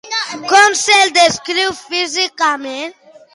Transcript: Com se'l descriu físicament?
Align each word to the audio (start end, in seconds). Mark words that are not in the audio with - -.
Com 0.51 0.77
se'l 0.79 1.13
descriu 1.17 1.75
físicament? 1.83 2.99